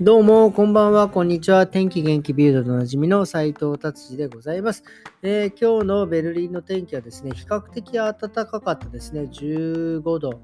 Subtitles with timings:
[0.00, 1.66] どうも、こんばんは、こんにちは。
[1.66, 4.82] 天気元気ビルドでおなじみの斉藤達治でございます、
[5.24, 9.28] 今日のベルリンの天気はですね、比較的暖かかったですね。
[9.30, 10.42] 15度、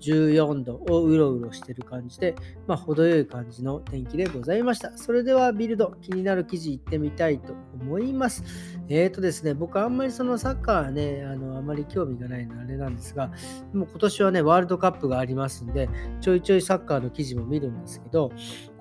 [0.00, 2.34] 14度をうろうろしている感じで、
[2.66, 4.98] まあ、程よい感じの天気でございました。
[4.98, 8.44] それではビルド、気になる記事行ってみたいと思います。
[8.90, 13.32] えっ、ー、とですね、僕あんまりそのサッカーね、あの、あまり興味がないのあれなんですが、
[13.72, 15.88] も今年はね、ワールドカップがありますんで、
[16.20, 18.30] ちょいちょいサッカーの記事も見るんですけど、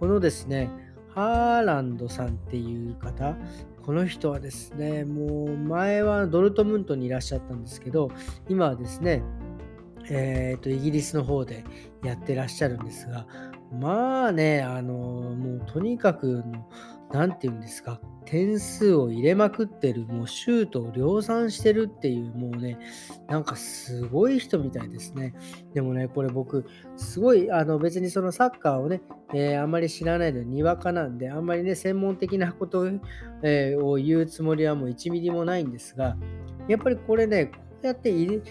[0.00, 0.70] このですね、
[1.14, 3.36] ハーランドさんっていう方、
[3.84, 8.10] この人はですね、もう前はドルトムントにいらっしゃったんですけど、
[8.48, 9.22] 今はですね、
[10.08, 11.64] えーと、イギリスの方で
[12.02, 13.26] やってらっしゃるんですが、
[13.72, 16.66] まあね、あの、もうとにかくの、
[17.14, 22.76] 何て言うんですか、点数を入れまくってる、もうシュートを量産してるっていう、もうね、
[23.28, 25.32] なんかすごい人みたいですね。
[25.74, 29.00] でもね、これ僕、すごい、あの別にそのサッカーをね、
[29.32, 32.86] えー、あんまり知らないのにわかなんで、あんまりね、専門的なことを,、
[33.44, 36.16] えー、を言うつもりはもう1ミリもないんですが、
[36.66, 38.42] やっぱりこれね、こうやって10、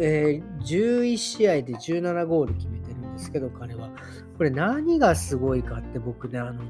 [0.00, 3.90] えー、11試合で17ゴール決めてるんですけど、彼は。
[4.36, 6.62] これ何がすごいかって僕ね、あの、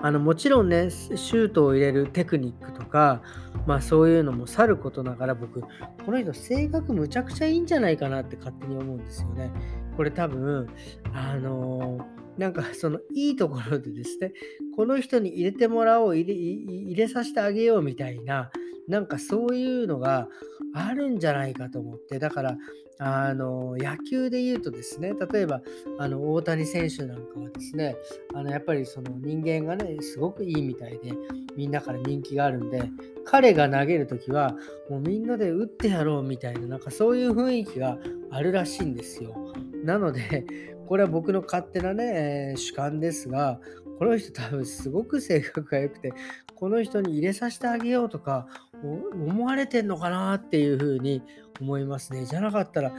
[0.00, 3.22] あのもちろんね、シュートを入れるテクニックとか、
[3.66, 5.68] まあそういうのもさることながら僕、こ
[6.08, 9.50] の人性格むちゃくちゃいいんじゃないかなって勝手に思うんですよね。
[9.96, 10.68] これ多分、
[11.12, 14.32] あのーなんかそのいいところでですね、
[14.76, 18.50] この人に入れてもらおう、入れ入れさせてあげようみたいな、
[18.88, 20.28] なんかそういうのが
[20.74, 22.56] あるんじゃないかと思って、だから
[22.98, 25.60] あの野球で言うとですね、例えば
[25.98, 27.96] あの大谷選手なんかはですね、
[28.34, 31.12] あのやっぱりその人間がね、すごくいいみたいで、
[31.56, 32.82] みんなから人気があるんで、
[33.24, 34.56] 彼が投げるときは、
[34.88, 37.98] もうみんなで打ってやろうみたいな、なんかそういう雰囲気が
[38.30, 39.52] あるらしいんですよ。
[39.84, 40.46] なので、
[40.86, 43.60] これは僕の勝手なね、主観ですが、
[43.98, 46.12] この人多分すごく性格が良くて、
[46.54, 48.46] この人に入れさせてあげようとか
[48.82, 51.22] 思われてんのかなっていうふうに
[51.60, 52.24] 思いますね。
[52.24, 52.92] じゃなかったら、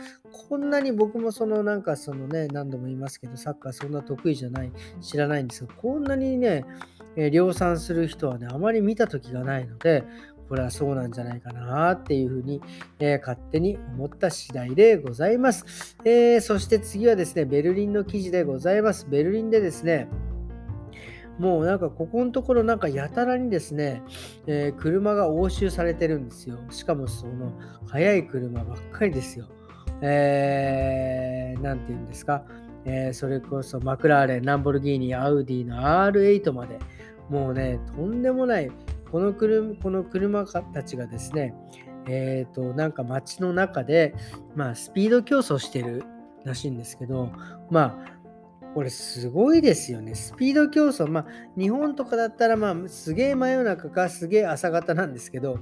[0.50, 4.72] こんなに僕もそのなんかそのね、何度も言いますけど、サッカーそんな得意じゃない、
[5.02, 6.66] 知らないんですが、こんなにね、
[7.16, 10.04] え量産する人はね、あまり見た時がないので、
[10.48, 12.62] これはそうなんじゃないかなっていうふうに、
[13.00, 19.08] えー、勝手に思った次第でございます、えー、そして次はですね、ベルリンの記事でございます。
[19.10, 20.08] ベルリンでですね、
[21.40, 24.02] もうなんかここのところなんかやたらにですね、
[24.48, 26.58] えー、車が押収されてるんですよ。
[26.70, 27.54] しかもその
[27.88, 29.46] 速い車ばっかりですよ。
[30.02, 32.44] えー、なんて言うんですか、
[32.86, 36.80] えー、それこそマクラーレン、ランボルギーニ、アウディの R8 まで、
[37.30, 38.72] もうね、とんでもない、
[39.12, 41.56] この車この車たちがですね、
[42.08, 44.14] えっ、ー、と、なんか街の中で、
[44.56, 46.04] まあ、スピード競争してる
[46.46, 47.32] らしいんですけど、
[47.70, 48.17] まあ、
[48.78, 50.14] これすごいですよね。
[50.14, 51.08] スピード競争。
[51.08, 51.26] まあ、
[51.58, 55.58] 日本とかだったら、まあ、すげえ真夜中かすげえ朝方なんですけど、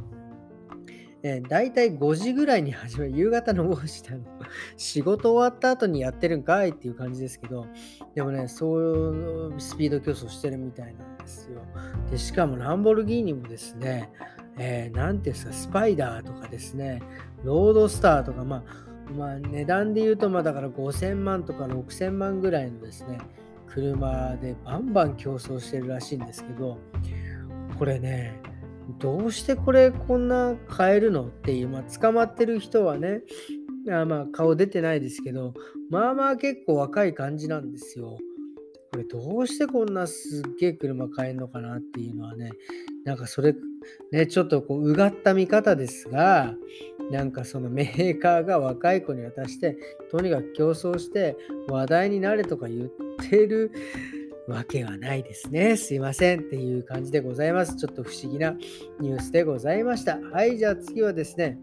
[1.23, 4.25] えー、大体5時ぐらいに始まる、夕方の5時だの。
[4.75, 7.67] 仕事終わった後にやってるんかいっていう感じですけど、
[8.15, 11.61] でもね、そういうスピード競争してるみたいなんですよ。
[12.11, 14.11] で、しかもランボルギーニもですね、
[14.57, 17.01] えー、ていうんですか、スパイダーとかですね、
[17.45, 23.19] ロードスターとか、まあ、まあ、値段で言うと、まあ、だから5000万とか6000万ぐらいのですね、
[23.67, 26.77] 車でバンバン競争してるらしいんですけど、
[27.77, 28.39] これね、
[28.99, 33.21] どうしてこれこんな買えるのっていう、まあ、捕まってる人はね、
[33.91, 35.53] あまあ顔出てないですけど、
[35.89, 38.17] まあまあ結構若い感じなんですよ。
[38.91, 42.51] これどうしてこんなすっげえ車買えるのかなっていうのはね、
[43.03, 43.53] なんかそれ、
[44.11, 46.55] ね、ちょっとこううがった見方ですが、
[47.11, 49.77] なんかそのメーカーが若い子に渡して、
[50.11, 52.89] とにかく競争して話題になれとか言っ
[53.29, 53.71] てる
[54.47, 55.77] わけはないですね。
[55.77, 57.75] すいませんっていう感じでございます。
[57.75, 58.51] ちょっと不思議な
[58.99, 60.19] ニュースでございました。
[60.19, 61.59] はい、じゃあ次はですね、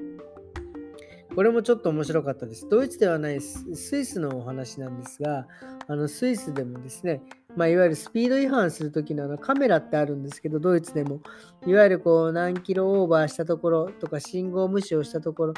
[1.35, 2.69] これもちょっと面白かったです。
[2.69, 5.47] ドイツではないスイスのお話なんですが、
[5.89, 7.23] あのスイスでもですね、
[7.57, 11.21] まあ、いわゆるスピード違反するときののカメラってあるんですけど、ドイツでも、
[11.67, 15.55] いわゆるこう何キロオーバーしたところとか、信号無視をしたところ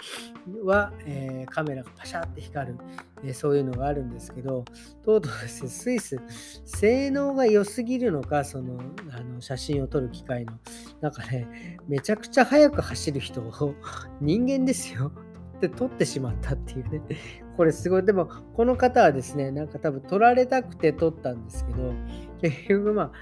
[0.65, 2.79] は、えー、カメラがパシャって光る、
[3.23, 4.65] えー、そういうのがあるんですけど、
[5.05, 6.19] とうとうですね、スイス、
[6.65, 8.81] 性能が良すぎるのか、その
[9.11, 10.53] あの写真を撮る機械の、
[11.01, 13.75] なんかね、めちゃくちゃ速く走る人を、
[14.21, 15.13] 人間ですよ。
[15.57, 17.44] って取ってしまったっていうね。
[17.57, 18.05] これすごい。
[18.05, 21.93] でも、この方はですね、なんか多分取られたくて取ったんですけど、
[22.43, 23.13] 結局まあ、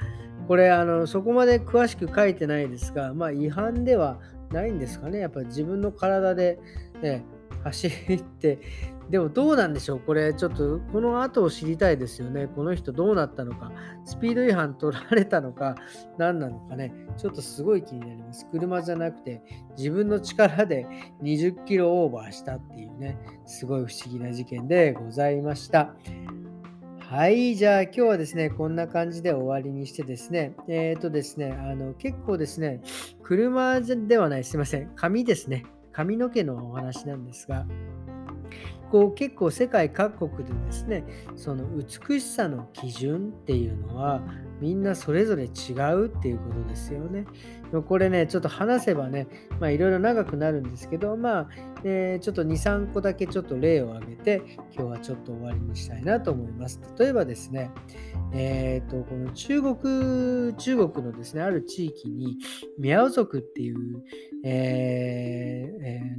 [0.49, 4.19] これあの、そこまで詳しく書いてないですが、まあ違反では
[4.51, 5.21] ないんですかね。
[5.21, 6.59] やっぱり自分の体で、
[7.03, 7.25] ね、
[7.63, 8.59] 走って、
[9.11, 10.01] でもどうなんでしょう？
[10.01, 12.47] これちょっとこの後を知りたいですよね。
[12.47, 13.71] この人どうなったのか。
[14.05, 15.75] スピード違反取られたのか
[16.19, 16.95] 何なのかね。
[17.17, 18.47] ちょっとすごい気になります。
[18.51, 19.43] 車じゃなくて
[19.77, 20.87] 自分の力で
[21.23, 25.95] 20キロオーバーしたっていうね、すごい不思議な事件でございました。
[26.99, 32.81] はい、じゃあ今日はですね、こんな感じで終わりにしてですね、えっ、ー、とですね、あの結構ですね、
[33.23, 37.67] 車ではない、すいません、髪ですね、髪の毛のお話なんですが、
[38.93, 41.03] こう結構世界各国でですね
[41.35, 44.21] その美しさの基準っていうのは
[44.61, 47.25] みんなそれぞれ違うっていうことですよね。
[47.89, 49.27] これねちょっと話せばね
[49.63, 51.49] いろいろ長くなるんですけどまあ、
[51.85, 54.43] えー、ちょっと23個だけちょっと例を挙げて
[54.77, 56.79] 今日はちょっと終わりにしたいなと思います。
[56.99, 57.71] 例えばですね
[58.35, 62.39] えーと、この中国中国のですねある地域に
[62.79, 64.03] ミャオ族っていう、
[64.45, 65.71] え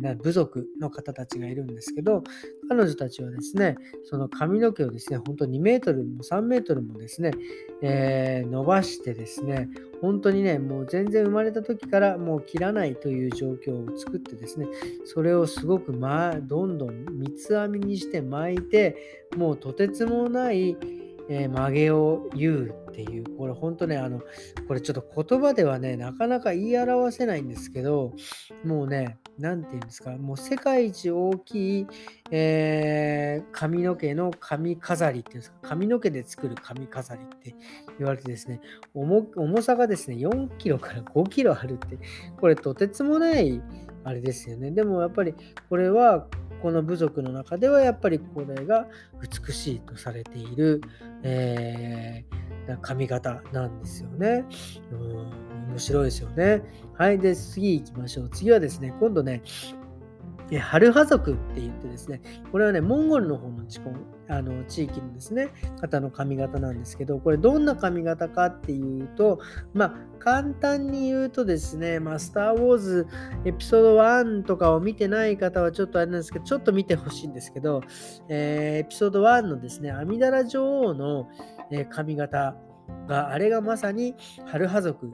[0.01, 2.23] ーえー、部族の方たちがいるんですけど
[2.67, 7.31] 彼女たちはですね、その髪の毛をですね、本当2メートルも3メートルもですね、
[7.81, 9.69] えー、伸ばしてですね、
[10.01, 14.67] 本当にね、もう全然生まれた時からもう切らないという状況を作ってですね、
[15.05, 20.77] それをすごく、ま、どんどん三つ編みにして巻いて、もうとてつもない、
[21.29, 24.21] えー、曲げを言うっていう、これ本当ね、あの、
[24.67, 28.13] これちょっと言葉ではね、なかなか言い表せないんですけど、
[28.63, 31.87] もうね、何て言うんですか、もう世界一大きい、
[32.31, 37.55] えー、髪の毛の髪飾りっていうんですか、髪の毛で作る髪飾りって
[37.97, 38.61] 言われてですね、
[38.93, 41.97] 重さがですね、4キロから5キロあるって、
[42.39, 43.61] これとてつもない
[44.03, 44.71] あれですよね。
[44.71, 45.33] でもやっぱり
[45.69, 46.27] これは
[46.61, 48.87] この部族の中ではやっぱりこれが
[49.21, 50.81] 美しいとされている、
[51.23, 54.45] えー、髪型なんですよね。
[54.91, 56.61] うん面白いですよね。
[56.97, 57.17] はい。
[57.17, 58.29] で、次行きましょう。
[58.29, 59.41] 次はですね、今度ね、
[60.59, 62.21] ハルハ族って言ってですね、
[62.51, 63.79] これはね、モンゴルの方の地
[64.29, 65.49] あの地域のですね、
[65.81, 69.39] 方の髪型なんですけど、これどんな髪型かっていうと、
[69.73, 73.07] まあ、簡単に言うとですね、まあ、スター・ウォーズ
[73.45, 77.81] エピソード1とかを見てない方はちょっとあれなんですけど、ちょっと見てほしいんですけど、
[78.29, 81.29] えー、エピソード1のですね、阿弥陀羅女王の、
[81.71, 82.55] え髪型
[83.07, 84.15] が、あれがまさに
[84.45, 85.11] ハルハ族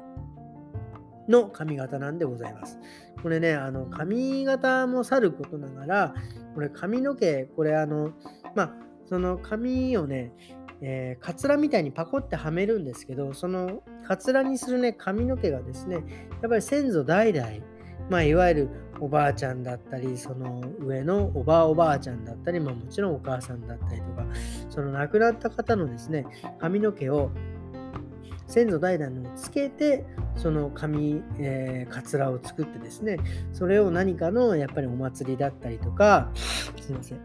[1.30, 2.80] の髪型なんでございます。
[3.22, 6.16] これね、あの髪型もさることながら、
[6.56, 8.12] これ髪の毛、これあの、
[8.56, 8.74] まあ、
[9.08, 10.34] その髪をね、
[10.82, 15.96] えー、カツラみたいにパコってはめるんですけど、そのカツラにするね、髪の毛がですね、
[16.42, 17.48] やっぱり先祖代々、
[18.10, 24.26] まあ、いわゆるおばあちゃんだったり、その上のおばあおばあちゃんだったり、まあ、もちろんお母さんだったりとか、
[24.70, 26.26] その亡くなった方のですね、
[26.60, 27.32] 髪の毛を
[28.50, 30.06] 先祖代々につけて
[30.36, 33.18] その紙、えー、かつらを作ってですね
[33.54, 37.20] それを何かのやっぱりお祭りだったりとかすいません。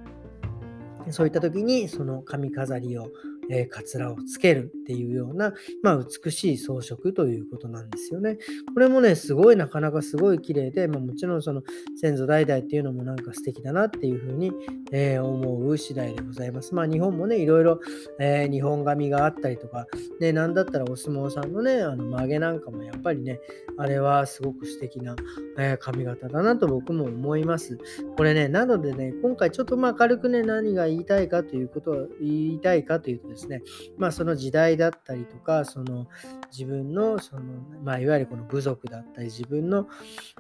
[1.11, 3.09] そういった時にその髪飾りを
[3.51, 5.53] えー、カツラをつけるっていうような、
[5.83, 8.39] まあ、美しい装飾ということなんですよね。
[8.73, 11.63] これもね、すごいなかなかすごい綺麗で、まあ、もちろんその
[12.01, 14.53] 先祖代々っていうのもなんか素敵だなっていうふうに、
[14.93, 16.75] え、思う次第でございます。
[16.75, 17.81] まあ日本もね、いろいろ、
[18.21, 19.87] えー、日本髪があったりとか、
[20.21, 23.41] ね、なんだったらお相撲さんのね、あの曲げなんかもやっぱりね、
[23.77, 25.17] あれはすごく素敵な、
[25.59, 27.79] え髪型だなと僕も思います。
[28.17, 33.63] これね、なのでね、今回ちょっとまあ軽くね、何が言いたいかということを言いたいかというとですね、
[33.99, 36.07] まあ、その時代だったりとか、その
[36.51, 37.43] 自分のその、
[37.83, 39.89] まあ、いわゆるこの部族だったり、自分の、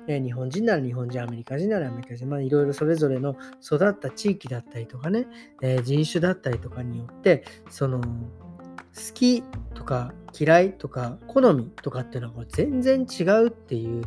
[0.07, 5.27] え、日本人なら日本人、アメリカ人ならアメリカ人、まあ、いろいろそれぞれの育った地域だったりとかね、
[5.63, 9.43] えー、人種だったりとかによって、その好き
[9.75, 14.05] とか嫌いとか好みとかっていうのは全然違うっていう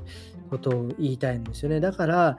[0.49, 1.79] ことを言いたいんですよね。
[1.79, 2.37] だから、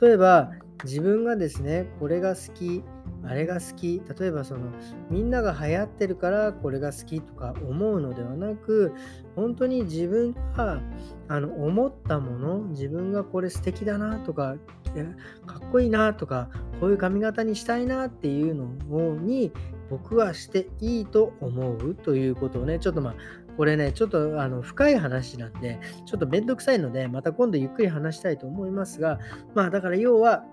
[0.00, 0.52] 例えば
[0.84, 2.82] 自分がですね、これが好き、
[3.24, 4.70] あれが好き、例えばその
[5.10, 8.92] みんなが流行ってるからこれが好きとか思うのではなく、
[9.34, 10.80] 本当に自分が
[11.28, 14.56] あの思ったもの、自分がこれ素敵だなとか、
[15.46, 19.52] かっこいいなとか、こういう髪型にしたいなっていうのに
[19.90, 23.14] 僕はしていいと思うということをね、ちょっとまあ
[23.56, 29.18] これね、ちょっとあの深い話なんで、ちょっとめんどくさいので、また今度ゆっくり話したいと思いますが、
[29.54, 30.44] まあだから要は、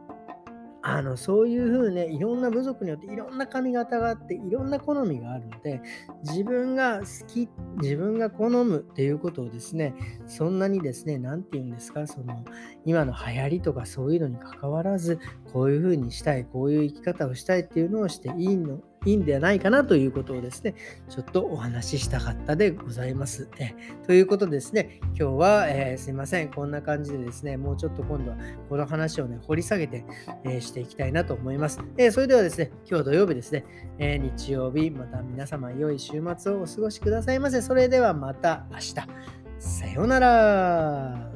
[0.85, 5.81] あのそういうふうね、いろんな部族によっていろんな髪型があって、いろんな好みがあるので、
[6.23, 7.49] 自分が好き、
[7.81, 9.95] 自分が好むっていうことをですね、
[10.27, 12.43] そんなにですね、何て言うんですか、その
[12.85, 15.19] 今の流行りとかそういうのに関わらず、
[15.53, 20.75] こういうふうにしたい、こういう生き方をしたいっていうのをしていいのいいんではないかなということをですね、
[21.09, 23.49] ちょっとお話ししたかったでございます。
[23.59, 23.73] え
[24.05, 28.37] ということでですね、今日は、えー、すいません、こんな感じでですね、もうちょっと今度は
[28.69, 30.05] この話をね、掘り下げて、
[30.43, 31.79] えー、していきたいなと思います。
[31.97, 33.65] えー、それではですね、今日土曜日ですね、
[33.99, 37.61] え日曜日、また皆様良い週末をお過ごしくださいませ。
[37.61, 38.95] それではまた明日。
[39.59, 41.32] さようなら。